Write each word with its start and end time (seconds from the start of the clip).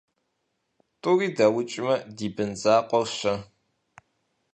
-ТӀури 1.01 1.27
даукӀмэ, 1.37 1.95
ди 2.15 2.27
бын 2.35 2.51
закъуэр- 2.61 3.07
щэ? 3.17 3.33